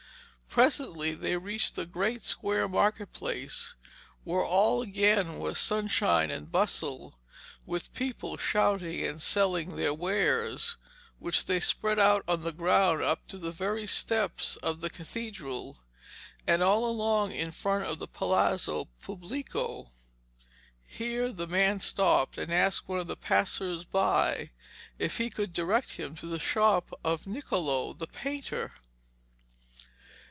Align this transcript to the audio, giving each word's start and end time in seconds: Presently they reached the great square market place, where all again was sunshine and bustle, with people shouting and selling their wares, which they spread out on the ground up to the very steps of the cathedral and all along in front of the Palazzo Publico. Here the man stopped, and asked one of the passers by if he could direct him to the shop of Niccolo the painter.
Presently 0.49 1.15
they 1.15 1.37
reached 1.37 1.75
the 1.75 1.85
great 1.85 2.21
square 2.21 2.67
market 2.67 3.13
place, 3.13 3.75
where 4.25 4.43
all 4.43 4.81
again 4.81 5.39
was 5.39 5.57
sunshine 5.57 6.29
and 6.29 6.51
bustle, 6.51 7.15
with 7.65 7.93
people 7.93 8.35
shouting 8.35 9.01
and 9.05 9.21
selling 9.21 9.77
their 9.77 9.93
wares, 9.93 10.75
which 11.19 11.45
they 11.45 11.61
spread 11.61 11.99
out 11.99 12.25
on 12.27 12.41
the 12.41 12.51
ground 12.51 13.01
up 13.01 13.29
to 13.29 13.37
the 13.37 13.53
very 13.53 13.87
steps 13.87 14.57
of 14.57 14.81
the 14.81 14.89
cathedral 14.89 15.85
and 16.45 16.61
all 16.61 16.83
along 16.85 17.31
in 17.31 17.51
front 17.53 17.85
of 17.85 17.99
the 17.99 18.07
Palazzo 18.09 18.89
Publico. 19.01 19.89
Here 20.85 21.31
the 21.31 21.47
man 21.47 21.79
stopped, 21.79 22.37
and 22.37 22.51
asked 22.53 22.89
one 22.89 22.99
of 22.99 23.07
the 23.07 23.15
passers 23.15 23.85
by 23.85 24.49
if 24.99 25.17
he 25.17 25.29
could 25.29 25.53
direct 25.53 25.93
him 25.93 26.13
to 26.15 26.25
the 26.25 26.39
shop 26.39 26.91
of 27.05 27.25
Niccolo 27.25 27.93
the 27.93 28.07
painter. 28.07 28.73